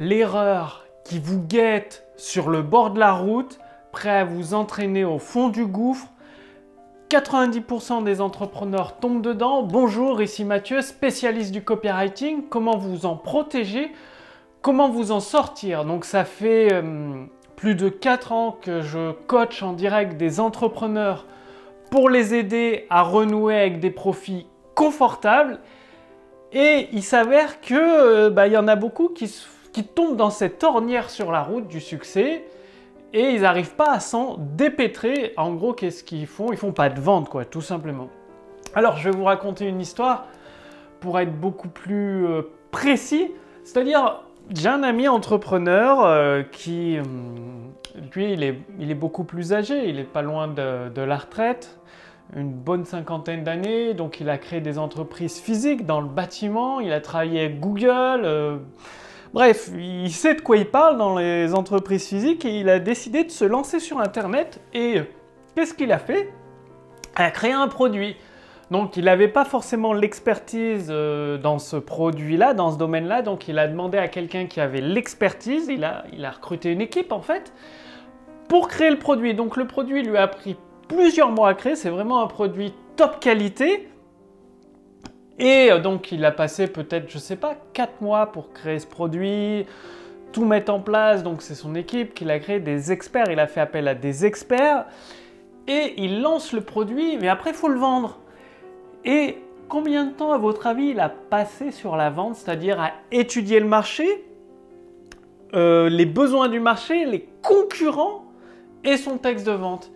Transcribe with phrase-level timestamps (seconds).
[0.00, 3.60] l'erreur qui vous guette sur le bord de la route,
[3.92, 6.08] prêt à vous entraîner au fond du gouffre.
[7.10, 9.62] 90% des entrepreneurs tombent dedans.
[9.62, 12.44] Bonjour, ici Mathieu, spécialiste du copywriting.
[12.48, 13.92] Comment vous en protéger?
[14.62, 15.84] Comment vous en sortir?
[15.84, 17.24] Donc ça fait euh,
[17.56, 21.26] plus de 4 ans que je coach en direct des entrepreneurs
[21.90, 25.58] pour les aider à renouer avec des profits confortables.
[26.52, 29.28] Et il s'avère que euh, bah, il y en a beaucoup qui,
[29.72, 32.44] qui tombent dans cette ornière sur la route du succès
[33.12, 35.32] et ils n'arrivent pas à s'en dépêtrer.
[35.36, 36.52] En gros, qu'est-ce qu'ils font?
[36.52, 38.08] Ils font pas de vente, quoi, tout simplement.
[38.74, 40.26] Alors, je vais vous raconter une histoire
[41.00, 43.32] pour être beaucoup plus euh, précis.
[43.64, 44.22] C'est-à-dire,
[44.54, 47.72] j'ai un ami entrepreneur euh, qui, hum,
[48.14, 51.78] lui, il est, il est, beaucoup plus âgé, il est pas loin de, la retraite,
[52.36, 56.92] une bonne cinquantaine d'années, donc il a créé des entreprises physiques dans le bâtiment, il
[56.92, 58.22] a travaillé avec Google.
[58.24, 58.58] Euh,
[59.32, 63.22] Bref, il sait de quoi il parle dans les entreprises physiques et il a décidé
[63.22, 64.60] de se lancer sur Internet.
[64.74, 65.02] Et
[65.54, 66.32] qu'est-ce qu'il a fait?
[67.16, 68.16] Il a créé un produit.
[68.72, 73.22] Donc il n'avait pas forcément l'expertise euh, dans ce produit-là, dans ce domaine-là.
[73.22, 77.20] Donc il a demandé à quelqu'un qui avait l'expertise, il a recruté une équipe en
[77.20, 77.52] fait,
[78.48, 79.34] pour créer le produit.
[79.34, 80.56] Donc le produit lui a pris
[80.88, 81.76] plusieurs mois à créer.
[81.76, 83.88] C'est vraiment un produit top qualité.
[85.40, 88.86] Et euh, donc il a passé peut-être, je sais pas, 4 mois pour créer ce
[88.86, 89.66] produit,
[90.32, 91.22] tout mettre en place.
[91.22, 93.30] Donc c'est son équipe qui l'a créé, des experts.
[93.30, 94.84] Il a fait appel à des experts.
[95.66, 98.18] Et il lance le produit, mais après il faut le vendre.
[99.04, 99.38] Et
[99.68, 103.60] combien de temps, à votre avis, il a passé sur la vente, c'est-à-dire à étudier
[103.60, 104.24] le marché,
[105.54, 108.24] euh, les besoins du marché, les concurrents
[108.84, 109.90] et son texte de vente?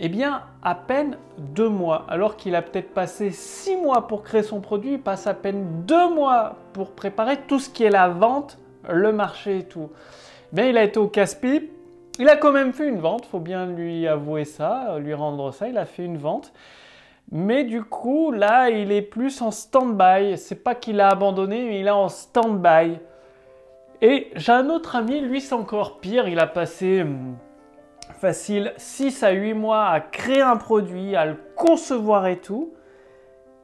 [0.00, 2.06] Eh bien, à peine deux mois.
[2.08, 5.84] Alors qu'il a peut-être passé six mois pour créer son produit, il passe à peine
[5.86, 9.90] deux mois pour préparer tout ce qui est la vente, le marché et tout.
[10.52, 11.72] Mais il a été au casse-pipe.
[12.20, 15.68] Il a quand même fait une vente, faut bien lui avouer ça, lui rendre ça.
[15.68, 16.52] Il a fait une vente.
[17.30, 20.36] Mais du coup, là, il est plus en stand-by.
[20.38, 22.98] C'est pas qu'il a abandonné, mais il est en stand-by.
[24.00, 26.28] Et j'ai un autre ami, lui, c'est encore pire.
[26.28, 27.36] Il a passé hum,
[28.14, 32.72] facile 6 à 8 mois à créer un produit, à le concevoir et tout.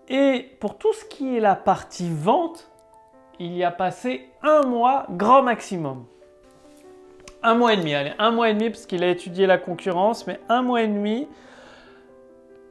[0.08, 2.70] Et pour tout ce qui est la partie vente,
[3.38, 6.04] il y a passé un mois grand maximum.
[7.42, 10.26] Un mois et demi, allez, un mois et demi parce qu'il a étudié la concurrence,
[10.26, 11.28] mais un mois et demi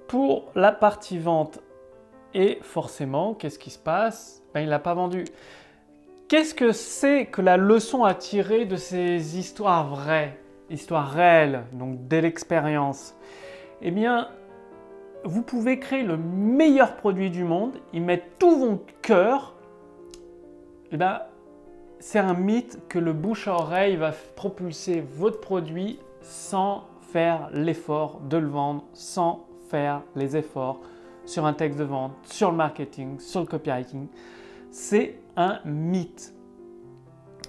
[0.08, 1.60] pour la partie vente.
[2.34, 4.42] Et forcément, qu'est-ce qui se passe?
[4.54, 5.26] Ben, Il n'a pas vendu.
[6.28, 10.40] Qu'est-ce que c'est que la leçon à tirer de ces histoires vraies?
[10.74, 13.16] Histoire réelle, donc de l'expérience,
[13.82, 14.30] eh bien,
[15.24, 19.56] vous pouvez créer le meilleur produit du monde, y mettre tout votre cœur,
[20.92, 21.22] eh bien,
[22.00, 26.84] c'est un mythe que le bouche à oreille va propulser votre produit sans
[27.14, 30.82] faire l'effort de le vendre, sans faire les efforts
[31.26, 34.08] sur un texte de vente, sur le marketing, sur le copywriting.
[34.72, 36.34] C'est un mythe.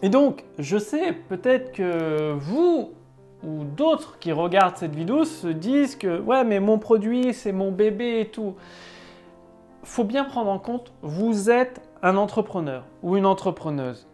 [0.03, 2.93] Et donc, je sais peut-être que vous,
[3.45, 7.71] ou d'autres qui regardent cette vidéo se disent que ouais mais mon produit c'est mon
[7.71, 8.55] bébé et tout.
[9.83, 14.07] Faut bien prendre en compte, vous êtes un entrepreneur ou une entrepreneuse.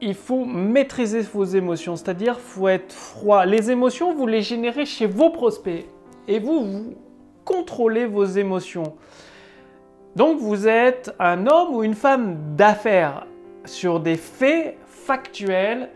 [0.00, 3.44] Il faut maîtriser vos émotions, c'est-à-dire faut être froid.
[3.44, 5.86] Les émotions, vous les générez chez vos prospects
[6.26, 6.94] et vous, vous
[7.44, 8.94] contrôlez vos émotions.
[10.16, 13.26] Donc vous êtes un homme ou une femme d'affaires
[13.64, 15.90] sur des faits factuels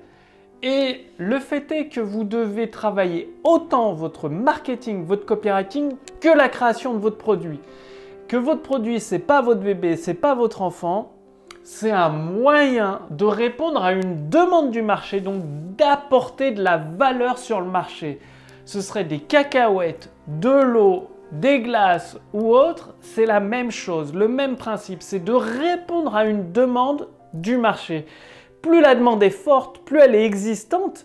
[0.64, 6.48] et le fait est que vous devez travailler autant votre marketing, votre copywriting que la
[6.48, 7.60] création de votre produit.
[8.28, 11.12] Que votre produit, c'est pas votre bébé, c'est pas votre enfant,
[11.62, 15.42] c'est un moyen de répondre à une demande du marché, donc
[15.76, 18.18] d'apporter de la valeur sur le marché.
[18.64, 24.28] Ce serait des cacahuètes, de l'eau, des glaces ou autre, c'est la même chose, le
[24.28, 28.06] même principe, c'est de répondre à une demande du marché
[28.64, 31.04] plus la demande est forte, plus elle est existante,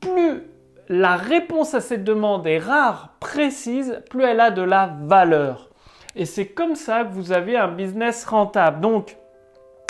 [0.00, 0.42] plus
[0.88, 5.68] la réponse à cette demande est rare, précise, plus elle a de la valeur.
[6.16, 8.80] Et c'est comme ça que vous avez un business rentable.
[8.80, 9.18] Donc,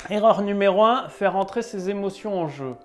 [0.09, 2.75] erreur numéro 1, faire entrer ses émotions en jeu.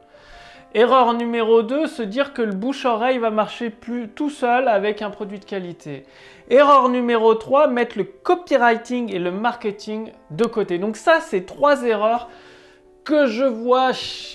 [0.74, 5.10] Erreur numéro 2, se dire que le bouche-oreille va marcher plus tout seul avec un
[5.10, 6.04] produit de qualité.
[6.50, 10.78] Erreur numéro 3, mettre le copywriting et le marketing de côté.
[10.78, 12.28] Donc ça, c'est trois erreurs
[13.04, 13.90] que je vois,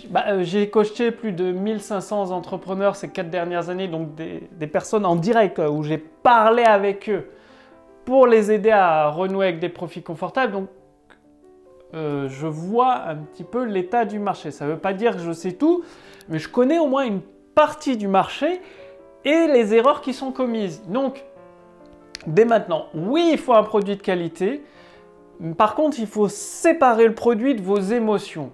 [0.10, 5.06] bah, euh, j'ai coaché plus de 1500 entrepreneurs ces quatre dernières années, donc des, personnes
[5.06, 7.28] en direct euh, où j'ai parlé avec eux
[8.06, 10.54] pour les aider à renouer avec des profits confortables.
[10.54, 10.70] Donc
[11.96, 14.52] euh, je vois un petit peu l'état du marché.
[14.52, 15.84] Ça ne veut pas dire que je sais tout,
[16.28, 17.22] mais je connais au moins une
[17.56, 18.62] partie du marché
[19.26, 20.84] et les erreurs qui sont commises.
[20.88, 21.24] Donc,
[22.28, 24.64] dès maintenant, oui, il faut un produit de qualité.
[25.58, 28.52] Par contre, il faut séparer le produit de vos émotions.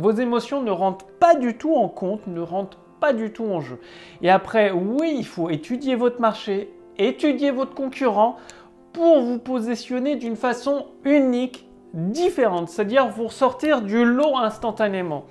[0.00, 3.60] Vos émotions ne rentrent pas du tout en compte, ne rentrent pas du tout en
[3.60, 3.78] jeu.
[4.22, 8.36] Et après, oui, il faut étudier votre marché, étudier votre concurrent
[8.94, 15.24] pour vous positionner d'une façon unique, différente, c'est-à-dire vous sortir du lot instantanément.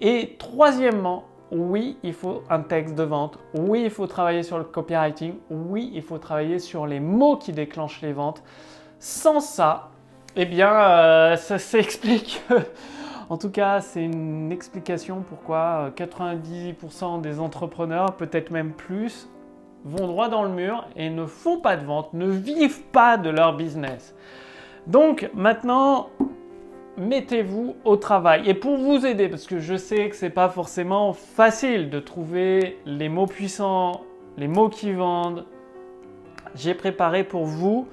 [0.00, 3.38] Et troisièmement, oui, il faut un texte de vente.
[3.54, 5.34] Oui, il faut travailler sur le copywriting.
[5.50, 8.42] Oui, il faut travailler sur les mots qui déclenchent les ventes.
[9.00, 9.90] Sans ça,
[10.36, 12.42] eh bien, euh, ça s'explique.
[13.28, 19.28] En tout cas, c'est une explication pourquoi 90% euh, des entrepreneurs, peut-être même plus,
[19.84, 23.30] vont droit dans le mur et ne font pas de vente, ne vivent pas de
[23.30, 24.14] leur business.
[24.86, 26.10] Donc maintenant,
[26.96, 28.48] mettez-vous au travail.
[28.48, 32.78] Et pour vous aider, parce que je sais que c'est pas forcément facile de trouver
[32.86, 34.02] les mots puissants,
[34.36, 35.44] les mots qui vendent,
[36.54, 37.88] j'ai préparé pour vous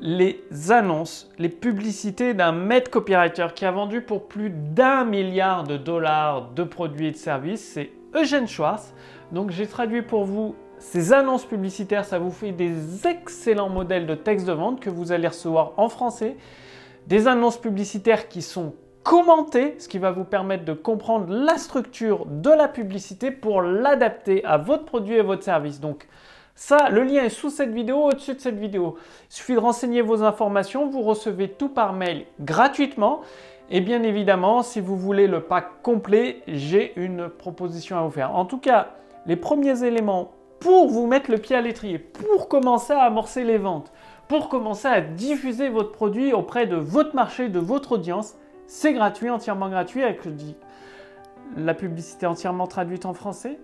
[0.00, 5.76] les annonces, les publicités d'un maître copywriter qui a vendu pour plus d'un milliard de
[5.76, 7.72] dollars de produits et de services.
[7.74, 8.94] C'est Eugène Schwartz.
[9.32, 12.04] Donc j'ai traduit pour vous ces annonces publicitaires.
[12.04, 15.88] Ça vous fait des excellents modèles de texte de vente que vous allez recevoir en
[15.88, 16.36] français
[17.06, 22.24] des annonces publicitaires qui sont commentées, ce qui va vous permettre de comprendre la structure
[22.26, 25.80] de la publicité pour l'adapter à votre produit et votre service.
[25.80, 26.08] Donc
[26.54, 28.96] ça, le lien est sous cette vidéo, au-dessus de cette vidéo.
[29.30, 33.22] Il suffit de renseigner vos informations, vous recevez tout par mail gratuitement.
[33.70, 38.36] Et bien évidemment, si vous voulez le pack complet, j'ai une proposition à vous faire.
[38.36, 38.90] En tout cas,
[39.26, 43.58] les premiers éléments pour vous mettre le pied à l'étrier, pour commencer à amorcer les
[43.58, 43.92] ventes,
[44.28, 48.34] pour commencer à diffuser votre produit auprès de votre marché, de votre audience.
[48.66, 50.20] C'est gratuit, entièrement gratuit, avec
[51.56, 53.58] la publicité entièrement traduite en français,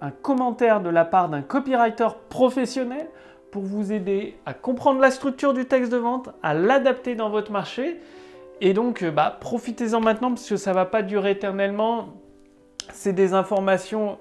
[0.00, 3.08] un commentaire de la part d'un copywriter professionnel
[3.50, 7.50] pour vous aider à comprendre la structure du texte de vente, à l'adapter dans votre
[7.50, 8.00] marché.
[8.60, 12.10] Et donc, euh, bah, profitez-en maintenant parce que ça ne va pas durer éternellement.
[12.92, 14.18] C'est des informations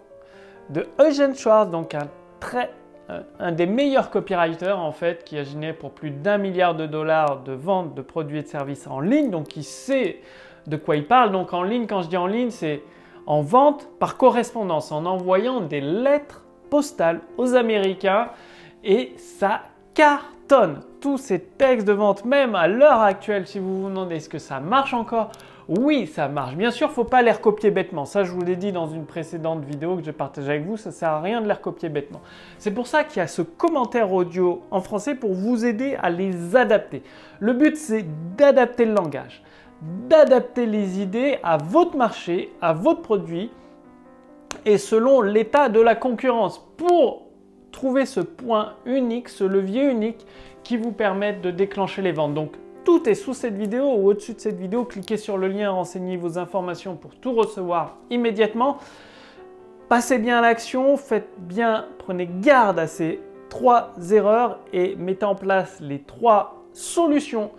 [0.70, 2.08] de Eugene Schwartz, donc un
[2.40, 2.72] très
[3.10, 6.86] euh, un des meilleurs copywriters en fait qui a généré pour plus d'un milliard de
[6.86, 10.22] dollars de ventes de produits et de services en ligne, donc il sait
[10.68, 11.32] de quoi il parle.
[11.32, 12.84] Donc en ligne, quand je dis en ligne, c'est
[13.30, 18.30] en vente par correspondance, en envoyant des lettres postales aux Américains
[18.84, 19.62] et ça
[19.94, 20.81] cartonne.
[21.00, 24.40] Tous ces textes de vente, même à l'heure actuelle, si vous vous demandez est-ce que
[24.40, 25.30] ça marche encore,
[25.70, 26.56] oui, ça marche.
[26.56, 28.06] Bien sûr, faut pas les recopier bêtement.
[28.06, 30.92] Ça, je vous l'ai dit dans une précédente vidéo que j'ai partagée avec vous, ça
[30.92, 32.22] sert à rien de les recopier bêtement.
[32.58, 36.10] C'est pour ça qu'il y a ce commentaire audio en français pour vous aider à
[36.10, 37.04] les adapter.
[37.40, 38.04] Le but, c'est
[38.36, 39.44] d'adapter le langage,
[39.81, 43.52] d'adapter les idées à votre marché, à votre produit
[44.66, 47.28] et selon l'état de la concurrence pour
[47.72, 50.26] trouver ce point unique, ce levier unique
[50.64, 52.34] qui vous permette de déclencher les ventes.
[52.34, 52.54] Donc,
[52.84, 54.84] tout est sous cette vidéo ou au-dessus de cette vidéo.
[54.84, 58.78] Cliquez sur le lien, renseignez vos informations pour tout recevoir immédiatement.
[59.88, 65.36] Passez bien à l'action, faites bien, prenez garde à ces trois erreurs et mettez en
[65.36, 67.52] place les trois solutions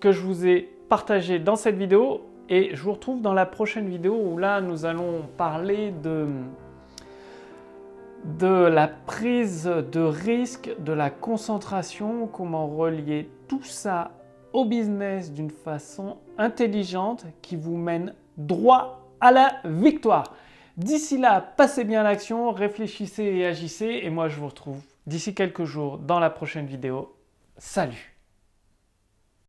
[0.00, 2.22] que je vous ai partagées dans cette vidéo.
[2.48, 6.26] Et je vous retrouve dans la prochaine vidéo où là, nous allons parler de,
[8.24, 14.12] de la prise de risque, de la concentration, comment relier tout ça
[14.52, 20.34] au business d'une façon intelligente qui vous mène droit à la victoire.
[20.76, 25.64] D'ici là, passez bien l'action, réfléchissez et agissez et moi je vous retrouve d'ici quelques
[25.64, 27.14] jours dans la prochaine vidéo.
[27.56, 28.17] Salut